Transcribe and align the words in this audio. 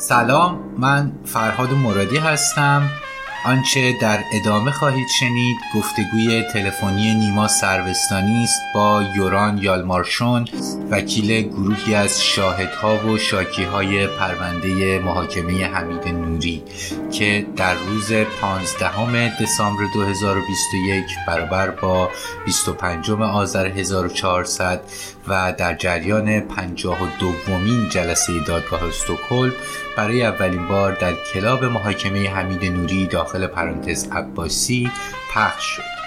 سلام 0.00 0.74
من 0.78 1.12
فرهاد 1.24 1.72
مرادی 1.72 2.16
هستم. 2.16 2.82
آنچه 3.44 3.92
در 3.92 4.24
ادامه 4.32 4.70
خواهید 4.70 5.08
شنید 5.08 5.56
گفتگوی 5.74 6.42
تلفنی 6.52 7.14
نیما 7.14 7.48
سروستانی 7.48 8.44
است 8.44 8.60
با 8.74 9.02
یوران 9.16 9.58
یالمارشون 9.58 10.48
وکیل 10.90 11.42
گروهی 11.42 11.94
از 11.94 12.22
شاهدها 12.22 13.08
و 13.08 13.18
شاکیهای 13.18 14.06
پرونده 14.06 14.98
محاکمه 14.98 15.66
حمید 15.66 16.08
نوری 16.08 16.62
که 17.12 17.46
در 17.56 17.74
روز 17.74 18.12
15 18.12 19.42
دسامبر 19.42 19.82
2021 19.94 21.04
برابر 21.26 21.70
با 21.70 22.10
25 22.46 23.10
آذر 23.10 23.66
1400 23.66 24.82
و 25.28 25.54
در 25.58 25.74
جریان 25.74 26.40
52 26.40 27.06
دومین 27.18 27.88
جلسه 27.88 28.32
دادگاه 28.46 28.84
استکهلم 28.84 29.52
برای 29.96 30.22
اولین 30.22 30.68
بار 30.68 30.92
در 30.92 31.12
کلاب 31.34 31.64
محاکمه 31.64 32.30
حمید 32.30 32.64
نوری 32.64 33.06
داخل 33.06 33.29
پرانتز 33.38 34.08
عباسی 34.12 34.90
پخش 35.34 35.64
شد. 35.64 36.00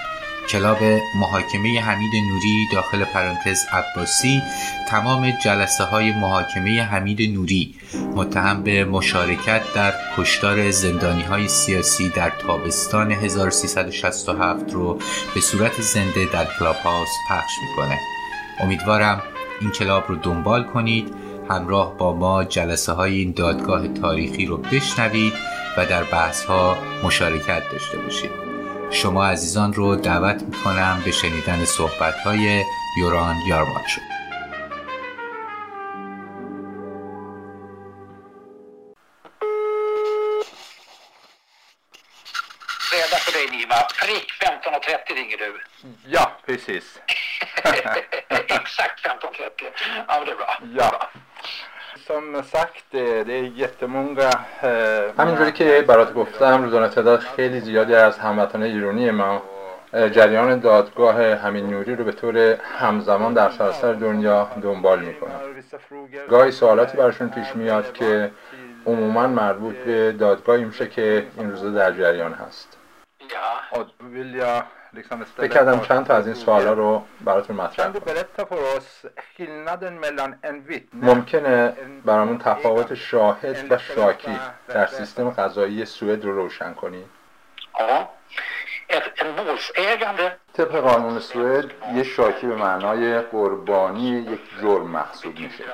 کلاب 0.48 0.78
محاکمه 1.20 1.80
حمید 1.80 2.12
نوری 2.14 2.68
داخل 2.72 3.04
پرانتز 3.04 3.58
عباسی 3.72 4.42
تمام 4.88 5.30
جلسه 5.44 5.84
های 5.84 6.12
محاکمه 6.12 6.82
حمید 6.82 7.34
نوری 7.34 7.74
متهم 8.14 8.62
به 8.62 8.84
مشارکت 8.84 9.62
در 9.74 9.92
کشتار 10.16 10.70
زندانی 10.70 11.22
های 11.22 11.48
سیاسی 11.48 12.08
در 12.08 12.30
تابستان 12.30 13.12
1367 13.12 14.72
رو 14.72 14.98
به 15.34 15.40
صورت 15.40 15.80
زنده 15.80 16.24
در 16.32 16.46
کلاب 16.58 16.76
هاوس 16.76 17.08
پخش 17.30 17.52
می‌کنه. 17.62 17.98
امیدوارم 18.60 19.22
این 19.60 19.70
کلاب 19.70 20.04
رو 20.08 20.16
دنبال 20.16 20.64
کنید 20.64 21.14
همراه 21.50 21.98
با 21.98 22.16
ما 22.16 22.44
جلسه 22.44 22.92
های 22.92 23.18
این 23.18 23.32
دادگاه 23.32 23.88
تاریخی 23.88 24.46
رو 24.46 24.56
بشنوید 24.56 25.32
و 25.76 25.86
در 25.86 26.04
بحث 26.04 26.44
ها 26.44 26.78
مشارکت 27.02 27.62
داشته 27.72 27.98
باشید 27.98 28.30
شما 28.90 29.26
عزیزان 29.26 29.74
رو 29.74 29.96
دعوت 29.96 30.42
می‌کنم 30.42 31.02
به 31.04 31.10
شنیدن 31.10 31.64
صحبت 31.64 32.14
های 32.14 32.64
یوران 32.98 33.36
för 43.24 43.30
dig 43.32 43.50
Nima. 43.50 43.86
Prick 44.00 44.26
15.30 44.40 45.14
ringer 45.14 45.38
du. 45.38 45.60
Ja, 46.06 46.24
precis. 46.46 47.00
Exakt 48.58 49.00
15.30. 49.06 49.64
Ja, 50.08 50.18
men 50.18 50.26
det 50.26 50.32
är 50.32 50.36
bra. 50.36 50.58
Ja. 50.74 51.10
Som 52.06 52.42
sagt 52.42 52.84
det 52.90 53.34
är 53.38 53.42
jättemånga 53.62 54.30
همینجوری 55.18 55.52
که 55.52 55.84
برات 55.88 56.14
گفتم 56.14 56.62
روزانه 56.64 56.88
تعداد 56.88 57.20
خیلی 57.20 57.60
زیادی 57.60 57.94
از 57.94 58.18
هموطنان 58.18 58.62
ایرانی 58.62 59.10
ما 59.10 59.42
جریان 59.92 60.60
دادگاه 60.60 61.34
همین 61.34 61.70
نوری 61.70 61.96
رو 61.96 62.04
به 62.04 62.12
طور 62.12 62.36
همزمان 62.78 63.34
در 63.34 63.50
سراسر 63.50 63.92
دنیا 63.92 64.50
دنبال 64.62 65.00
می‌کنن 65.00 65.40
گاهی 66.30 66.50
سوالاتی 66.50 66.96
براشون 66.96 67.28
پیش 67.28 67.56
میاد 67.56 67.92
که 67.92 68.30
عموما 68.86 69.26
مربوط 69.26 69.76
به 69.76 70.12
دادگاهی 70.12 70.64
میشه 70.64 70.88
که 70.88 71.26
این 71.38 71.50
روزا 71.50 71.70
در 71.70 71.92
جریان 71.92 72.32
هست. 72.32 72.78
Ja. 74.94 75.00
Och 75.00 75.10
då 75.10 75.16
vill 75.16 75.18
jag 75.18 75.18
liksom 75.18 75.24
فکر 75.36 75.48
کردم 75.48 75.80
چند 75.80 76.06
تا 76.06 76.14
از 76.14 76.26
این 76.26 76.34
سوالا 76.34 76.72
رو 76.72 77.04
براتون 77.20 77.56
مطرح 77.56 77.92
کنم. 77.92 78.24
ممکنه 80.92 81.72
برامون 82.04 82.38
تفاوت 82.38 82.94
شاهد 82.94 83.72
و 83.72 83.78
شاکی 83.78 84.38
در 84.68 84.86
سیستم 84.86 85.30
قضایی 85.30 85.84
سوئد 85.84 86.24
رو 86.24 86.32
روشن 86.32 86.74
کنی. 86.74 87.04
ja. 87.78 88.08
Ett, 88.88 89.12
en 89.16 89.26
målsägande 89.26 90.38
طبق 90.52 90.76
قانون 90.76 91.18
سوئد 91.18 91.70
یه 91.94 92.02
شاکی 92.02 92.46
به 92.46 92.56
معنای 92.56 93.20
قربانی 93.20 94.08
یک 94.08 94.40
جرم 94.60 94.86
محسوب 94.86 95.38
میشه. 95.38 95.64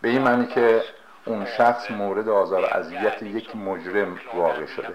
به 0.00 0.08
این 0.08 0.22
معنی 0.22 0.46
که 0.46 0.82
اون 1.24 1.46
شخص 1.46 1.90
مورد 1.90 2.28
آزار 2.28 2.64
و 2.64 2.66
اذیت 2.66 3.22
یک 3.22 3.56
مجرم 3.56 4.20
واقع 4.34 4.66
شده. 4.66 4.94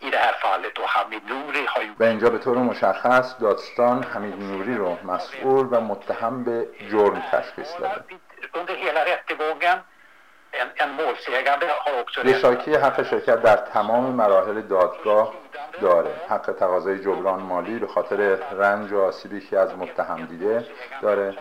I 0.00 0.10
det 0.10 0.16
här 0.18 0.32
fallet 0.32 0.74
då 0.74 0.82
Hamid 0.86 1.22
Nouri, 1.28 1.66
har 1.66 1.82
و 1.98 2.04
اینجا 2.04 2.30
به 2.30 2.38
طور 2.38 2.58
مشخص 2.58 3.34
دادستان 3.40 4.02
حمید 4.02 4.42
نوری 4.42 4.74
رو 4.74 4.98
مسئول 5.04 5.66
و 5.70 5.80
متهم 5.80 6.44
به 6.44 6.68
جرم 6.90 7.22
تشخیص 7.32 7.76
داده. 7.80 8.04
under 8.52 8.74
hela 8.74 9.04
rättegången. 9.04 9.78
En, 10.50 10.68
en 10.76 10.90
målsägande 10.90 11.66
har 11.84 12.00
också 12.00 12.20
حق 12.78 13.02
شرکت 13.02 13.42
در 13.42 13.56
تمام 13.56 14.04
مراحل 14.04 14.60
دادگاه 14.60 15.34
داره. 15.80 16.10
حق 16.28 16.52
تقاضای 16.52 16.98
جبران 16.98 17.40
مالی 17.40 17.78
به 17.78 17.86
خاطر 17.86 18.16
رنج 18.52 18.92
و 18.92 19.00
آسیبی 19.00 19.40
که 19.40 19.58
از 19.58 19.76
متهم 19.78 20.26
دیده 20.26 20.66
داره. 21.02 21.34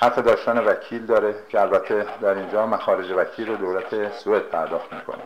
حق 0.00 0.14
داشتن 0.14 0.58
وکیل 0.58 1.06
داره 1.06 1.34
که 1.48 1.60
البته 1.60 2.06
در 2.20 2.34
اینجا 2.34 2.66
مخارج 2.66 3.10
وکیل 3.10 3.48
رو 3.48 3.56
دولت 3.56 4.12
سوئد 4.12 4.42
پرداخت 4.42 4.92
می‌کنه. 4.92 5.22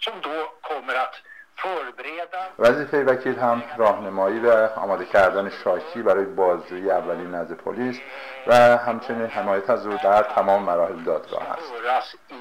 Som 0.00 0.20
då 0.22 0.52
kommer 0.62 0.94
att 0.94 1.14
förbereda 1.62 2.38
وظیفه 2.58 3.04
وکیل 3.04 3.38
هم 3.38 3.62
راهنمایی 3.76 4.40
و 4.40 4.68
آماده 4.76 5.04
کردن 5.04 5.50
شاکی 5.64 6.02
برای 6.02 6.24
بازجویی 6.24 6.90
اولین 6.90 7.34
نزد 7.34 7.54
پلیس 7.54 7.96
و 8.46 8.54
همچنین 8.76 9.26
حمایت 9.26 9.70
از 9.70 9.86
او 9.86 9.98
در 10.04 10.22
تمام 10.22 10.62
مراحل 10.62 11.04
دادگاه 11.04 11.42
هست 11.42 11.72
föras 11.72 12.16
i, 12.28 12.40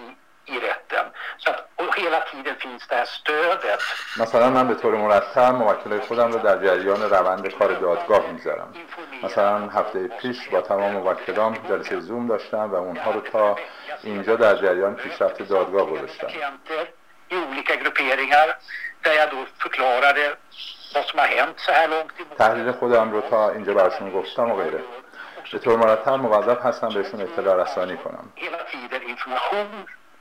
i 0.53 0.59
rätten. 0.59 1.06
Så 1.38 1.50
att, 1.50 1.59
och 1.75 1.96
hela 2.00 2.19
tiden 2.31 2.56
finns 2.56 2.88
det 2.88 2.96
här 2.96 3.06
stödet. 3.06 3.81
مثلا 4.19 4.50
من 4.50 4.68
به 4.68 4.75
طور 4.75 4.96
مرتب 4.96 5.53
موکلای 5.53 6.00
خودم 6.00 6.31
رو 6.31 6.40
در 6.40 6.58
جریان 6.66 7.09
روند 7.09 7.48
کار 7.48 7.74
دادگاه 7.74 8.31
می‌ذارم 8.31 8.74
مثلا 9.24 9.68
هفته 9.68 10.08
پیش 10.08 10.50
با 10.50 10.62
تمام 10.62 10.92
موکلام 10.92 11.53
جلسه 11.69 12.00
زوم 12.00 12.28
داشتم 12.28 12.72
و 12.72 12.75
اونها 12.75 13.12
رو 13.12 13.22
تا 13.22 13.56
اینجا 14.03 14.36
در 14.36 14.56
جریان 14.56 14.96
پیشرفت 14.96 15.42
دادگاه 15.42 15.90
گذاشتم 15.90 16.28
i 17.29 17.38
olika 17.38 17.75
grupperingar 17.75 18.57
där 19.01 19.13
jag 19.13 19.29
då 19.29 19.45
förklarade 19.57 20.35
vad 20.95 21.06
som 21.06 21.19
har 21.19 21.25
hänt 21.28 21.59
så 21.59 21.72
här 21.72 21.88
långt 21.88 22.12
i. 22.19 22.35
تحلیل 22.38 22.72
خودم 22.72 23.12
رو 23.12 23.22
تا 23.22 23.51
اینجا 23.51 23.73
براشون 23.73 24.12
گفتم 24.12 24.51
و 24.51 24.56
غیره 24.56 24.81
به 25.51 25.59
طور 25.59 25.78
مرتب 25.78 26.09
موظف 26.09 26.66
هستم 26.66 26.89
بهشون 26.89 27.22
اطلاع 27.22 27.56
رسانی 27.63 27.97
کنم 27.97 28.31
Hela 28.35 28.63
tiden 28.72 29.09
information 29.09 29.68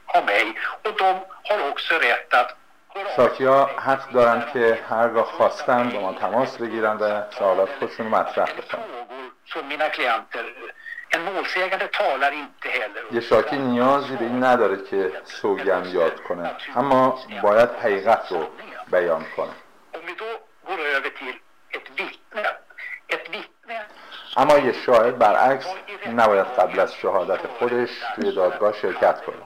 om 0.06 0.24
mig 0.24 0.54
och 0.84 0.92
de 0.98 1.20
har 1.48 1.68
också 1.70 1.94
rätt 1.94 2.34
att 2.34 2.56
höra 2.94 3.08
av 3.08 3.16
شاکی 3.16 3.44
ها 3.44 3.66
حق 3.66 4.10
دارن 4.12 4.52
که 4.52 4.78
هرگاه 4.90 5.24
خواستن 5.24 5.90
با 5.90 6.00
ما 6.00 6.12
تماس 6.12 6.56
بگیرن 6.56 6.96
و 6.96 7.22
سوالات 7.38 7.68
خودشون 7.78 8.06
رو 8.06 8.12
مطرح 8.12 8.52
بکنن 8.52 8.84
En 11.10 11.22
målsägande 11.22 11.88
talar 11.88 12.32
inte 12.32 12.68
heller. 12.68 13.02
یه 13.12 13.20
شاکی 13.20 13.56
نیازی 13.56 14.16
به 14.16 14.24
این 14.24 14.44
نداره 14.44 14.84
که 14.84 15.12
سوگند 15.24 15.86
یاد 15.86 16.20
کنه. 16.22 16.56
اما 16.76 17.18
باید 17.42 17.70
حقیقت 17.70 18.32
رو 18.32 18.48
بیان 18.90 19.24
کنه. 19.36 19.52
اما 24.36 24.58
یه 24.58 24.72
شاهد 24.72 25.18
برعکس 25.18 25.66
نباید 26.06 26.46
قبل 26.46 26.80
از 26.80 26.94
شهادت 26.94 27.46
خودش 27.46 27.90
توی 28.14 28.32
دادگاه 28.32 28.72
شرکت 28.72 29.24
کنه. 29.24 29.36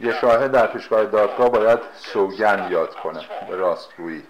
یه 0.00 0.20
شاهد 0.20 0.52
در 0.52 0.66
پیشگاه 0.66 1.04
دادگاه 1.04 1.48
باید 1.48 1.78
سوگند 1.94 2.70
یاد 2.70 2.94
کنه. 2.94 3.28
به 3.48 3.56
راستگویی. 3.56 4.22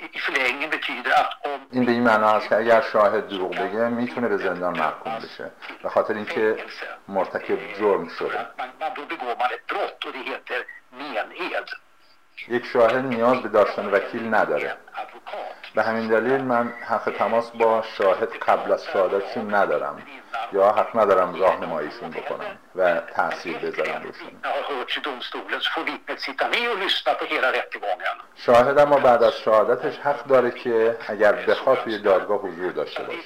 I, 0.00 0.18
förlängningen 0.18 0.70
betyder 0.70 1.10
att 1.10 1.46
om 1.46 1.60
این 1.70 1.84
به 1.84 1.92
این 1.92 2.02
معنا 2.02 2.28
هست 2.28 2.48
که 2.48 2.56
اگر 2.56 2.80
شاهد 2.92 3.28
دروغ 3.28 3.54
بگه 3.54 3.88
می‌تونه 3.88 4.28
به 4.28 4.36
زندان 4.36 4.78
محکوم 4.78 5.18
بشه 5.18 5.50
به 5.82 5.88
خاطر 5.88 6.14
اینکه 6.14 6.56
مرتکب 7.08 7.58
جرم 7.78 8.08
شده 8.08 8.38
man, 8.58 8.68
man, 8.80 8.90
då 8.96 9.02
begår 9.02 9.36
man 9.40 9.50
ett 9.56 9.66
brott 9.66 10.04
och 10.04 10.12
det 10.12 10.18
heter 10.18 10.60
mened. 10.98 11.68
یک 12.48 12.66
شاهد 12.66 13.06
نیاز 13.06 13.42
به 13.42 13.48
داشتن 13.48 13.86
وکیل 13.86 14.34
نداره. 14.34 14.76
به 15.74 15.82
همین 15.82 16.08
دلیل 16.08 16.40
من 16.40 16.68
حق 16.68 17.12
تماس 17.18 17.50
با 17.50 17.84
شاهد 17.98 18.28
قبل 18.32 18.72
از 18.72 18.84
شهادتشون 18.84 19.54
ندارم 19.54 20.02
یا 20.52 20.72
حق 20.72 20.96
ندارم 20.96 21.34
راهنماییشون 21.34 22.10
بکنم 22.10 22.58
و 22.76 23.00
تاثیر 23.00 23.58
بذارم 23.58 24.02
روشون. 24.02 24.30
شاهد 28.36 28.78
اما 28.78 28.96
بعد 28.96 29.22
از 29.22 29.32
شهادتش 29.32 29.98
حق 29.98 30.24
داره 30.24 30.50
که 30.50 30.96
اگر 31.08 31.32
بخواد 31.32 31.78
توی 31.78 31.98
دادگاه 31.98 32.38
حضور 32.38 32.72
داشته 32.72 33.02
باشه 33.02 33.18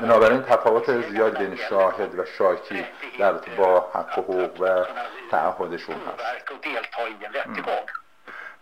بنابراین 0.00 0.42
تفاوت 0.42 1.00
زیاد 1.00 1.38
بین 1.38 1.56
شاهد 1.56 2.18
و 2.18 2.24
شاکی 2.38 2.86
در 3.18 3.32
با 3.32 3.90
حق 3.94 4.18
و 4.18 4.22
حقوق 4.22 4.60
و 4.60 4.84
تعهدشون 5.30 5.96
هست. 5.96 6.24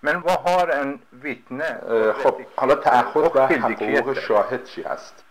Men 0.04 0.22
vad 0.24 0.40
har 0.44 0.68
en 0.70 1.02
vittne? 1.12 1.68
خب 2.22 2.40
حالا 2.56 2.74
تعهد 2.74 3.36
و 3.36 3.46
حقوق 3.46 4.18
شاهد 4.18 4.64
چی 4.64 4.82
هست؟ 4.82 5.24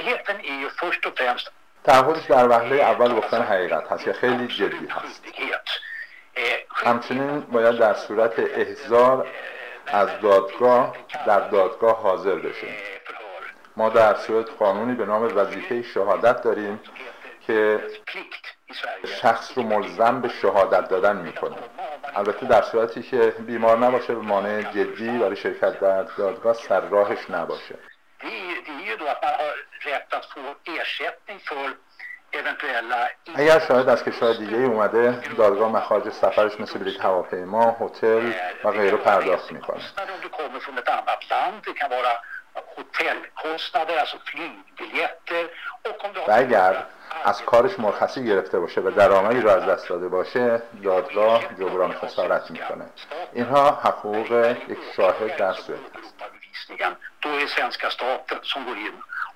Skyldigheten 0.00 0.40
är 0.40 0.60
ju 0.60 0.68
först 0.70 1.06
och 1.06 1.18
främst 1.18 1.50
تعهدش 1.84 2.24
در 2.28 2.48
وهله 2.48 2.76
اول 2.82 3.14
گفتن 3.14 3.42
حقیقت 3.42 3.92
هست 3.92 4.04
که 4.04 4.12
خیلی 4.12 4.46
جدی 4.46 4.86
هست. 4.86 5.24
همچنین 6.74 7.40
باید 7.40 7.78
در 7.78 7.94
صورت 7.94 8.38
احضار 8.38 9.26
از 9.86 10.08
دادگاه 10.22 10.96
در 11.26 11.40
دادگاه 11.40 12.02
حاضر 12.02 12.34
بشه. 12.34 12.66
ما 13.76 13.88
در 13.88 14.14
صورت 14.14 14.50
قانونی 14.58 14.94
به 14.94 15.06
نام 15.06 15.36
وظیفه 15.36 15.82
شهادت 15.82 16.42
داریم 16.42 16.80
که. 17.46 17.80
شخص 19.22 19.52
رو 19.58 19.62
ملزم 19.62 20.20
به 20.20 20.28
شهادت 20.28 20.88
دادن 20.88 21.16
می‌کنه. 21.16 21.56
البته 22.16 22.46
در 22.46 22.62
صورتی 22.62 23.02
که 23.02 23.34
بیمار 23.38 23.78
نباشه 23.78 24.14
به 24.14 24.20
مانع 24.20 24.62
جدی 24.62 25.18
برای 25.18 25.36
شرکت 25.36 25.80
در 25.80 26.02
دادگاه 26.02 26.54
سر 26.54 26.80
راهش 26.80 27.30
نباشه 27.30 27.74
Det 28.22 28.26
är, 28.26 28.30
ju- 28.50 28.62
det 28.66 28.72
är 28.72 28.86
ju 28.90 28.96
då 28.96 29.06
att 29.14 29.22
man 29.22 29.34
har 29.42 29.54
rätt 29.90 30.08
att 30.20 30.26
få 30.34 30.40
ersättning 30.80 31.38
för 31.48 31.68
eventuella 32.40 33.08
اگر 33.34 33.58
شاهد 33.68 33.88
از 33.88 34.04
کشور 34.04 34.32
دیگه 34.32 34.56
ای 34.56 34.64
اومده 34.64 35.22
دادگاه 35.36 35.72
مخارج 35.72 36.12
سفرش 36.12 36.60
مثل 36.60 36.78
بلیط 36.78 37.00
هواپیما 37.00 37.76
هتل 37.80 38.32
و 38.64 38.70
غیره 38.70 38.96
پرداخت 38.96 39.52
می‌کنه 39.52 39.80
kostnader 39.80 40.12
om 40.14 40.20
du 40.22 40.28
kommer 40.28 40.60
från 40.60 40.78
ett 40.78 40.88
annat 40.88 41.22
land. 41.30 41.64
Det 41.64 41.74
kan 41.80 41.90
vara 41.90 42.12
hotellkostnader, 42.76 43.96
alltså 43.96 44.18
flygbiljetter. 44.30 45.44
Och 45.88 46.04
om 46.04 46.12
du 46.12 46.20
و 46.20 46.32
har 46.32 46.38
اگر 46.38 46.84
از 47.24 47.42
کارش 47.42 47.78
مرخصی 47.78 48.24
گرفته 48.24 48.58
باشه 48.58 48.80
و 48.80 48.90
درآمدی 48.90 49.40
رو 49.40 49.50
از 49.50 49.64
دست 49.64 49.88
داده 49.88 50.08
باشه 50.08 50.62
دادگاه 50.84 51.44
جبران 51.58 51.92
خسارت 51.92 52.50
می‌کنه 52.50 52.84
اینها 53.32 53.70
حقوق 53.70 54.56
یک 54.68 54.78
شاهد 54.96 55.36
در 55.36 55.52
سوئد 55.52 55.78
هست 55.96 56.10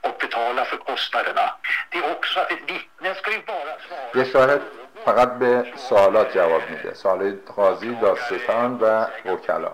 och 0.05 0.17
betalar 0.21 0.65
för 0.65 0.77
kostnaderna. 0.77 1.55
Det 1.91 1.99
är 1.99 2.13
också 2.13 2.35
så 2.35 2.41
att 2.41 2.53
ett 2.53 2.71
vittne 2.71 3.15
ska 3.15 3.31
ju 3.33 3.43
bara 3.43 3.75
svara 3.89 4.25
یه 4.25 4.25
شاهد 4.33 4.63
فقط 5.05 5.29
به 5.29 5.73
سوالات 5.77 6.35
جواب 6.35 6.63
میده 6.71 6.95
سوالات 6.95 7.35
قاضی 7.57 7.95
دادستان 7.95 8.79
و 8.81 9.07
وکلا. 9.25 9.73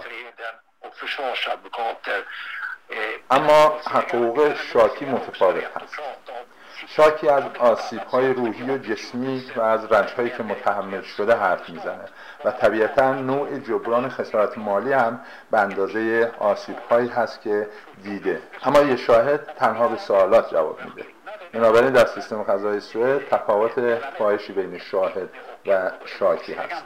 Eh, 2.91 2.97
اما 3.31 3.79
حقوق 3.87 4.55
شاکی 4.73 5.05
متفاوت 5.05 5.65
هست 5.65 6.01
شاکی 6.87 7.29
از 7.29 7.45
آسیب 7.59 8.01
های 8.01 8.33
روحی 8.33 8.71
و 8.71 8.79
جسمی 8.79 9.45
و 9.57 9.61
از 9.61 9.93
رنج 9.93 10.09
هایی 10.11 10.31
که 10.31 10.43
متحمل 10.43 11.03
شده 11.03 11.35
حرف 11.35 11.69
می‌زنه. 11.69 12.05
و 12.45 12.51
طبیعتا 12.51 13.13
نوع 13.13 13.59
جبران 13.59 14.09
خسارت 14.09 14.59
مالی 14.59 14.93
هم 14.93 15.21
به 15.51 15.61
اندازه 15.61 16.33
آسیب 16.39 16.77
هایی 16.91 17.09
هست 17.09 17.41
که 17.41 17.69
دیده. 18.03 18.43
اما 18.63 18.81
یه 18.81 18.97
شاهد 18.97 19.55
تنها 19.57 19.89
به 19.89 19.97
سوالات 19.97 20.51
جواب 20.51 20.85
میده. 20.85 21.05
بنابراین 21.53 21.93
در 21.93 22.07
سیستم 22.07 22.43
قضایی 22.43 22.81
سوئد 22.81 23.29
تفاوت 23.29 23.99
فاحشی 24.19 24.53
بین 24.53 24.79
شاهد 24.79 25.29
و 25.67 25.91
شاکی 26.07 26.55
هست. 26.55 26.85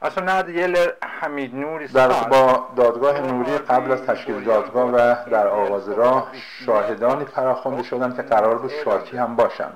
Det 0.00 0.52
gäller 0.52 0.96
Hamid 1.00 1.54
Nouris 1.54 1.92
در 1.92 2.08
با 2.08 2.68
دادگاه 2.76 3.20
نوری 3.20 3.58
قبل 3.58 3.92
از 3.92 4.02
تشکیل 4.02 4.44
دادگاه 4.44 4.90
و 4.90 5.14
در 5.30 5.46
آغاز 5.46 5.88
راه 5.88 6.32
شاهدانی 6.66 7.24
فراخوانده 7.24 7.82
شدند 7.82 8.16
که 8.16 8.22
قرار 8.22 8.58
بود 8.58 8.70
شاکی 8.84 9.16
هم 9.16 9.36
باشند 9.36 9.72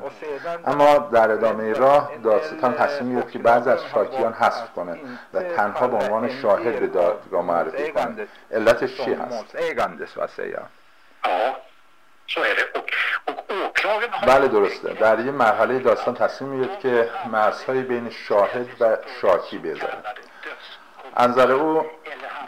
اما 0.66 0.98
در 0.98 1.30
ادامه 1.30 1.72
راه 1.72 2.12
دادستان 2.24 2.74
تصمیم 2.74 3.16
گرفت 3.16 3.32
که 3.32 3.38
بعضی 3.38 3.70
از 3.70 3.78
شاکیان 3.94 4.32
حذف 4.32 4.72
کنه 4.72 5.00
و 5.34 5.42
تنها 5.42 5.88
به 5.88 5.96
عنوان 5.96 6.28
شاهد 6.42 6.80
به 6.80 6.86
دادگاه 6.86 7.42
معرفی 7.42 7.92
کنه. 7.92 8.26
علتش 8.50 8.96
چی 8.96 9.14
هست؟ 9.14 9.56
بله 14.26 14.48
درسته. 14.48 14.92
در 14.92 15.20
یه 15.20 15.30
مرحله 15.30 15.78
داستان 15.78 16.14
تصمیم 16.14 16.50
می‌گرفت 16.50 16.80
که 16.80 17.10
مرزهایی 17.32 17.82
بین 17.82 18.10
شاهد 18.10 18.66
و 18.80 18.96
شاکی 19.20 19.58
بذاره 19.58 19.98
از 21.14 21.30
نظر 21.30 21.52
او 21.52 21.86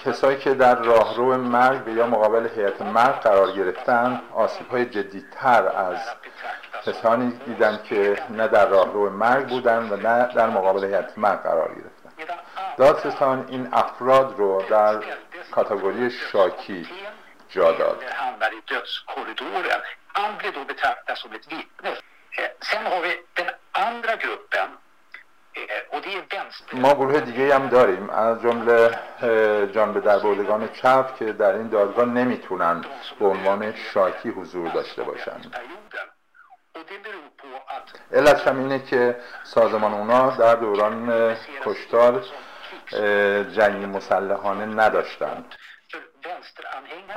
کسایی 0.04 0.38
که 0.38 0.54
در 0.54 0.74
راهرو 0.74 1.36
مرگ 1.36 1.88
یا 1.88 2.06
مقابل 2.06 2.48
هیئت 2.48 2.82
مرگ 2.82 3.14
قرار 3.14 3.52
گرفتن 3.52 4.20
آسیب 4.34 4.68
های 4.68 4.86
جدیتر 4.86 5.68
از 5.68 5.98
کسانی 6.86 7.40
دیدن 7.46 7.80
که 7.84 8.18
نه 8.30 8.48
در 8.48 8.68
راهرو 8.68 9.10
مرگ 9.10 9.48
بودن 9.48 9.88
و 9.90 9.96
نه 9.96 10.28
در 10.34 10.50
مقابل 10.50 10.84
هیئت 10.84 11.18
مرگ 11.18 11.42
قرار 11.42 11.68
گرفتن. 11.68 12.34
دادستان 12.76 13.46
این 13.48 13.68
افراد 13.72 14.34
رو 14.38 14.62
در 14.70 15.00
کاتگوری 15.50 16.10
شاکی 16.10 16.88
جا 17.54 17.72
داد 17.72 18.02
hamnar 18.22 18.52
i 18.58 18.60
dödskorridoren. 18.72 19.80
Han 20.06 20.30
blir 20.38 20.52
då 20.52 20.64
betraktad 20.64 21.18
som 21.18 21.32
ett 21.32 21.46
vittne. 21.52 21.92
Sen 22.70 22.86
har 22.86 23.00
vi 23.00 23.12
den 23.34 23.50
andra 23.72 24.16
gruppen. 24.16 24.68
ما 26.72 26.94
گروه 26.94 27.20
دیگه 27.20 27.54
هم 27.54 27.68
داریم 27.68 28.10
از 28.10 28.42
جمله 28.42 28.98
اه، 29.22 29.66
جان 29.66 29.92
به 29.92 30.00
دربردگان 30.00 30.68
چپ 30.68 31.16
که 31.18 31.32
در 31.32 31.52
این 31.52 31.68
دادگاه 31.68 32.04
نمی‌تونن 32.04 32.84
به 33.18 33.26
عنوان 33.26 33.74
شاکی 33.92 34.28
حضور 34.28 34.68
داشته 34.68 35.02
باشن 35.02 35.40
perioden. 35.40 36.08
Och 36.74 36.84
det 36.88 36.98
beror 37.04 37.28
på 37.42 37.48
att 37.76 38.16
علتش 38.18 38.46
هم 38.46 38.58
اینه 38.58 38.78
که 38.78 39.16
سازمان 39.44 39.94
اونا 39.94 40.30
در 40.30 40.54
دوران 40.54 41.36
کشتار 41.64 42.24
اه، 42.92 43.44
جنگی 43.44 43.86
مسلحانه 43.86 44.66
نداشتن 44.66 45.44
för 45.44 45.44
vänsteranhängarna 45.44 45.73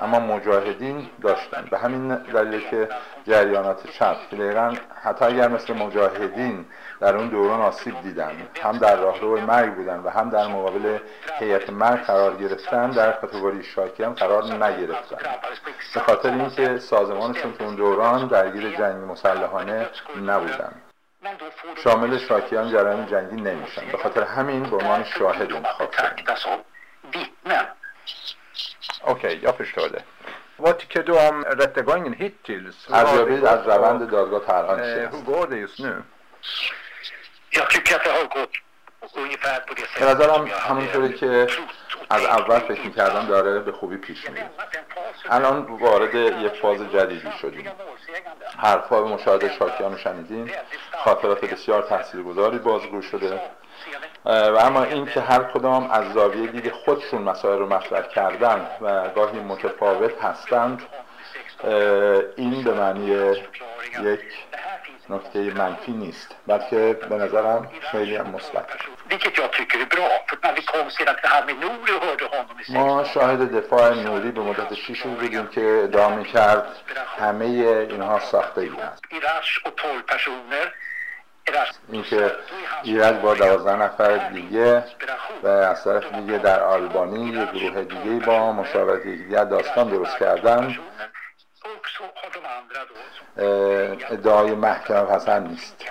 اما 0.01 0.19
مجاهدین 0.19 1.09
داشتن. 1.21 1.67
به 1.71 1.77
همین 1.77 2.15
دلیل 2.15 2.69
که 2.69 2.89
جریانات 3.27 3.87
چپ 3.87 4.17
که 4.29 4.35
دقیقا 4.35 4.73
حتی 5.03 5.25
اگر 5.25 5.47
مثل 5.47 5.73
مجاهدین 5.73 6.65
در 6.99 7.15
اون 7.15 7.27
دوران 7.27 7.61
آسیب 7.61 8.01
دیدن 8.01 8.47
هم 8.63 8.77
در 8.77 8.95
راهرو 8.95 9.41
مرگ 9.41 9.75
بودن 9.75 9.99
و 9.99 10.09
هم 10.09 10.29
در 10.29 10.47
مقابل 10.47 10.97
هیئت 11.39 11.69
مرگ 11.69 12.01
قرار 12.01 12.35
گرفتن 12.35 12.89
در 12.89 13.11
کاتگوری 13.11 13.63
شاکی 13.63 14.03
هم 14.03 14.13
قرار 14.13 14.43
نگرفتن. 14.43 15.17
به 15.93 15.99
خاطر 15.99 16.29
اینکه 16.29 16.77
سازمانشون 16.77 17.53
تو 17.53 17.63
اون 17.63 17.75
دوران 17.75 18.27
درگیر 18.27 18.77
جنگ 18.77 19.11
مسلحانه 19.11 19.89
نبودن. 20.21 20.71
شامل 21.83 22.17
شاکیان 22.17 22.71
جرایم 22.71 23.05
جنگی 23.05 23.35
نمیشن. 23.35 23.91
به 23.91 23.97
خاطر 23.97 24.23
همین 24.23 24.63
به 24.63 24.75
عنوان 24.75 25.03
شاهد 25.03 25.53
انتخاب 25.53 25.91
شدن 25.91 26.15
است 28.97 29.09
اوکی 29.09 29.35
یا 29.35 29.51
فشتاده 29.51 30.03
و 30.59 30.71
تیکه 30.71 30.99
دو 30.99 31.19
هم 31.19 31.43
رتگانگن 31.43 32.13
هیت 32.13 32.33
تیلز 32.43 32.75
از 32.93 33.13
روید 33.13 33.45
از 33.45 33.67
روند 33.67 34.09
دادگاه 34.09 34.45
ترهان 34.45 34.77
چیست 34.77 35.13
هو 35.15 35.21
گو 35.21 35.45
ده 35.45 35.57
یست 35.57 35.81
نو 35.81 36.01
یا 37.53 37.65
تیکه 37.65 37.97
تا 37.97 38.11
هو 38.11 38.25
گو 38.25 38.45
اونی 39.15 39.37
فرد 39.37 39.65
از 42.09 42.25
اول 42.25 42.59
فکر 42.59 42.81
می 42.81 42.93
کردم 42.93 43.27
داره 43.27 43.59
به 43.59 43.71
خوبی 43.71 43.97
پیش 43.97 44.29
می 44.29 44.39
روید 44.39 44.51
الان 45.29 45.61
وارد 45.61 46.15
یک 46.15 46.61
فاز 46.61 46.77
جدیدی 46.77 47.31
شدیم 47.41 47.71
حرفا 48.57 49.01
به 49.01 49.09
مشاهده 49.09 49.53
شاکیان 49.59 49.91
رو 49.91 49.97
شنیدین 49.97 50.51
خاطرات 51.03 51.45
بسیار 51.45 51.81
تحصیل 51.81 52.23
گذاری 52.23 52.57
بازگوش 52.57 53.05
شده 53.05 53.41
و 54.25 54.29
اما 54.57 54.83
این 54.83 55.05
که 55.05 55.21
هر 55.21 55.43
کدام 55.43 55.91
از 55.91 56.13
زاویه 56.13 56.47
دید 56.47 56.71
خودشون 56.71 57.21
مسائل 57.21 57.59
رو 57.59 57.67
مطرح 57.73 58.01
کردن 58.01 58.67
و 58.81 59.09
گاهی 59.09 59.39
متفاوت 59.39 60.23
هستند 60.23 60.81
این 62.37 62.63
به 62.63 62.73
معنی 62.73 63.05
یک 64.03 64.19
نکته 65.09 65.39
منفی 65.39 65.91
نیست 65.91 66.35
بلکه 66.47 66.99
به 67.09 67.15
نظرم 67.15 67.71
خیلی 67.91 68.17
مثبت. 68.17 68.65
ما 72.69 73.03
شاهد 73.03 73.55
دفاع 73.55 73.93
نوری 73.93 74.31
به 74.31 74.41
مدت 74.41 74.73
6 74.73 74.99
روز 74.99 75.15
بودیم 75.15 75.47
که 75.47 75.81
ادعا 75.83 76.09
می‌کرد 76.09 76.65
همه 77.19 77.45
اینها 77.45 78.19
ساختگی 78.19 78.77
هست 78.77 79.03
اینکه 81.91 82.31
ایرج 82.83 83.15
با 83.15 83.33
دوازده 83.33 83.75
نفر 83.75 84.17
دیگه 84.17 84.85
و 85.43 85.47
از 85.47 85.83
طرف 85.83 86.13
دیگه 86.13 86.37
در 86.37 86.59
آلبانی 86.59 87.29
یه 87.29 87.45
گروه 87.45 87.83
دیگه 87.83 88.25
با 88.25 88.51
مشاورت 88.51 89.05
یکدیگر 89.05 89.43
داستان 89.43 89.89
درست 89.89 90.17
کردن. 90.17 90.77
ادعای 94.09 94.51
محکم 94.51 95.05
پسند 95.05 95.47
نیست. 95.47 95.85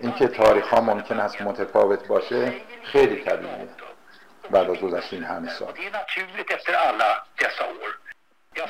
اینکه 0.00 0.28
تاریخ 0.28 0.68
ها 0.68 0.80
ممکن 0.80 1.20
است 1.20 1.42
متفاوت 1.42 2.06
باشه 2.06 2.52
خیلی 2.84 3.24
طبیعیه. 3.24 3.68
بعد 4.50 4.70
از 4.70 4.76
گذشته 4.76 5.16
این 5.16 5.24
همه 5.24 5.50
سال. 5.50 5.72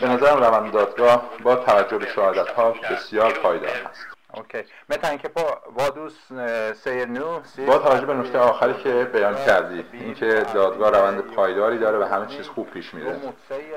به 0.01 0.09
نظرم 0.09 0.45
روند 0.45 0.73
دادگاه 0.73 1.31
با 1.43 1.57
توجه 1.57 1.99
به 1.99 2.07
شهادت 2.07 2.49
ها 2.49 2.71
بسیار 2.71 3.33
پایدار 3.33 3.89
است. 3.91 4.07
Okej. 4.35 4.67
Med 4.87 5.01
tanke 5.01 5.29
på 5.29 5.59
vad 5.67 5.95
du 5.95 6.07
eh, 6.07 6.75
säger 6.75 7.07
nu... 7.07 7.43
با 7.67 7.79
توجه 7.79 8.07
به 8.07 8.15
نکته 8.15 8.39
آخری 8.39 8.75
که 8.75 9.05
بیان 9.05 9.45
کردی 9.45 9.85
اینکه 9.93 10.27
دادگاه 10.55 10.91
روند 10.91 11.21
پایداری 11.21 11.79
داره 11.79 11.99
و 11.99 12.03
همه 12.03 12.27
چیز 12.27 12.49
خوب 12.49 12.71
پیش 12.71 12.95
میره 12.95 13.17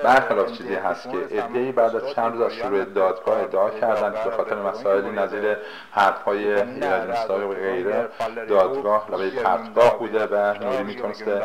برخلاف 0.04 0.52
چیزی 0.52 0.76
هست 0.76 1.12
که 1.12 1.18
ادعی 1.32 1.72
بعد 1.72 1.96
از 1.96 2.14
چند 2.14 2.34
روز 2.34 2.42
از 2.42 2.54
شروع 2.54 2.84
دادگاه 2.84 3.40
ادعا 3.40 3.70
کردن 3.70 4.24
که 4.24 4.30
به 4.30 4.36
خاطر 4.36 4.56
مسائلی 4.56 5.10
نظیر 5.10 5.58
حرفهای 5.92 6.62
ایرج 6.62 7.10
مصداقی 7.10 7.44
و 7.44 7.54
غیره 7.54 8.10
دادگاه 8.50 9.12
لبه 9.12 9.30
پرتگاه 9.30 10.00
بوده 10.00 10.26
و 10.26 10.54
نوری 10.64 10.84
می‌تونسته 10.84 11.42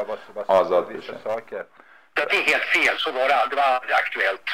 آزاد 0.46 0.88
بشه 0.88 1.14
Det 2.16 2.36
är 2.36 2.42
helt 2.52 2.62
fel, 2.76 2.98
så 2.98 3.10
var 3.10 3.28
det 3.28 3.34
aldrig, 3.34 3.58
det 3.58 3.62
var 3.62 3.72
aldrig 3.76 3.94
aktuellt. 4.04 4.48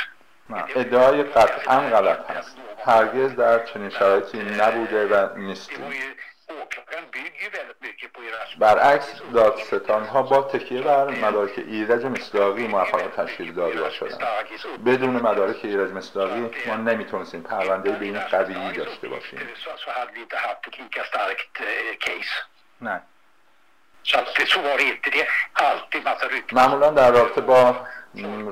نه 0.51 0.65
ادعای 0.77 1.23
قطعا 1.23 1.81
غلط 1.81 2.31
هست 2.31 2.57
هرگز 2.85 3.37
در 3.37 3.67
چنین 3.67 3.91
شرایطی 3.91 4.39
نبوده 4.39 5.07
و 5.07 5.29
Det 5.29 5.37
نیستی 5.37 5.77
var 5.77 5.93
ju, 5.93 6.15
åklagaren 6.63 7.05
bygger 7.13 7.43
ju 7.43 7.51
väldigt 7.51 7.81
mycket 7.81 8.13
på 8.13 8.21
Erasmus. 8.23 8.59
برعکس 8.59 9.23
دادستان 9.35 10.05
ها 10.05 10.23
با 10.23 10.43
تکیه 10.43 10.83
بر 10.83 11.11
مدارک 11.11 11.59
ایرج 11.59 12.05
مصداقی 12.05 12.67
موفق 12.67 13.03
تشکیل 13.17 13.53
دادگاه 13.53 13.91
شدن. 13.91 14.19
بدون 14.87 15.11
مدارک 15.11 15.57
ایرج 15.65 15.91
مصداقی 15.91 16.51
ما 16.67 16.77
نمی‌تونستیم 16.77 17.43
پرونده 17.43 17.91
به 17.91 18.05
این 18.05 18.19
قویی 18.19 18.73
داشته 18.73 19.09
باشیم. 19.09 19.41
نه 22.81 23.03
Så 24.07 24.19
att, 24.19 24.49
så 24.49 24.61
var 24.61 24.77
det 24.79 25.27
alltid 25.53 26.05
massa 26.05 26.27
rykten. 26.29 26.59
معمولا 26.59 26.91
در 26.91 27.11
رابطه 27.13 27.41
با 27.41 27.77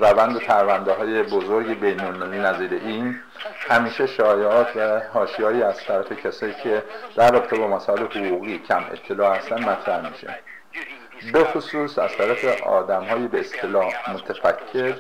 روند 0.01 0.39
پرونده 0.39 0.93
های 0.93 1.23
بزرگ 1.23 1.81
بین 1.81 2.01
نظیر 2.47 2.73
این 2.73 3.21
همیشه 3.69 4.07
شایعات 4.07 4.77
و 4.77 5.01
حاشیهایی 5.13 5.63
از 5.63 5.85
طرف 5.85 6.13
کسایی 6.13 6.55
که 6.63 6.83
در 7.17 7.33
رابطه 7.33 7.57
با 7.57 7.69
مسائل 7.69 8.03
حقوقی 8.03 8.59
کم 8.59 8.85
اطلاع 8.93 9.37
هستن 9.37 9.65
مطرح 9.65 10.11
میشه 10.11 10.39
به 11.33 11.45
خصوص 11.45 11.99
از 11.99 12.17
طرف 12.17 12.63
آدم 12.63 13.05
های 13.05 13.29
به 13.29 13.41
اصطلاح 13.41 14.11
متفکر 14.11 14.95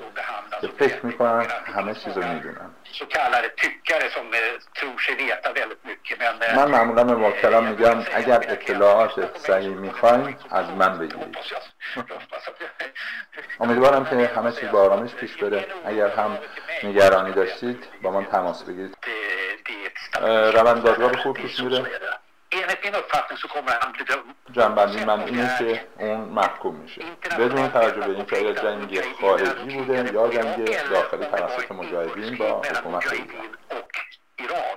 فکر 0.68 1.06
می‌کنن 1.06 1.47
همه 1.64 1.94
چیز 1.94 2.16
رو 2.16 2.26
می‌دونن 2.26 2.71
Så 3.00 3.06
kallade 3.06 3.49
tyckare 3.62 4.09
som 4.16 4.26
eh, 4.35 4.40
tror 4.78 4.99
sig 4.99 5.14
veta 5.16 5.52
väldigt 5.52 5.85
mycket. 5.85 6.18
Men 6.18 6.56
من 6.56 6.71
معمولا 6.71 7.04
به 7.04 7.14
موکلم 7.14 7.64
میگم 7.64 8.04
اگر 8.14 8.44
اطلاعات 8.49 9.38
صحیح 9.38 9.68
می‌خواین 9.68 10.37
از 10.50 10.71
من 10.71 10.99
بگیرید 10.99 11.37
امیدوارم 13.61 14.04
که 14.04 14.26
همه 14.26 14.52
چیز 14.52 14.71
با 14.71 14.83
آرامش 14.83 15.14
پیش 15.14 15.37
بره 15.37 15.66
اگر 15.85 16.09
هم 16.09 16.38
نگرانی 16.85 17.33
داشتید 17.33 17.85
با 18.02 18.11
من 18.11 18.25
تماس 18.25 18.62
بگیرید 18.62 18.97
روند 20.52 20.83
دادگاه 20.83 21.16
خوب 21.16 21.37
پیش 21.37 21.61
میره 21.61 21.85
Min 22.84 22.94
uppfattning 22.94 23.38
så 23.38 23.48
kommer 23.48 23.72
han 23.80 23.92
bli 23.92 24.04
dömd. 24.04 24.34
جنبندی 24.52 25.04
من 25.04 25.20
اینه 25.20 25.58
که 25.58 25.86
اون 25.98 26.20
محکوم 26.20 26.74
میشه 26.74 27.02
بدون 27.38 27.68
توجه 27.70 28.00
به 28.00 28.08
اینکه 28.08 28.36
آیا 28.36 28.52
جنگ 28.52 29.00
خارجی 29.20 29.76
بوده 29.78 30.12
یا 30.14 30.28
جنگ 30.28 30.90
داخلی 30.90 31.24
توسط 31.24 31.72
مجاهدین 31.72 32.36
با 32.36 32.62
حکومت 32.62 33.12
ایران 34.38 34.73